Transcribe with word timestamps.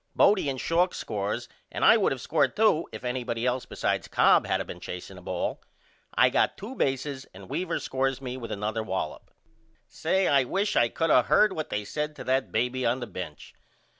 Bodie 0.15 0.49
and 0.49 0.59
Schalk 0.59 0.95
scores 0.95 1.47
and 1.71 1.85
I 1.85 1.95
would 1.95 2.11
of 2.11 2.19
scored 2.19 2.55
to 2.55 2.87
if 2.91 3.03
anybody 3.03 3.45
else 3.45 3.67
besides 3.67 4.07
Cobb 4.07 4.47
had 4.47 4.59
of 4.59 4.65
been 4.65 4.79
chaseing 4.79 5.15
the 5.15 5.21
ball. 5.21 5.61
I 6.15 6.31
got 6.31 6.57
2 6.57 6.73
bases 6.73 7.27
and 7.35 7.47
Weaver 7.47 7.77
scores 7.77 8.19
me 8.19 8.35
with 8.35 8.51
another 8.51 8.81
wallop. 8.81 9.29
Say, 9.87 10.27
I 10.27 10.45
wish 10.45 10.75
I 10.75 10.89
could 10.89 11.11
of 11.11 11.27
heard 11.27 11.53
what 11.53 11.69
they 11.69 11.85
said 11.85 12.15
to 12.15 12.23
that 12.23 12.51
baby 12.51 12.83
on 12.83 12.99
the 12.99 13.05
bench. 13.05 13.53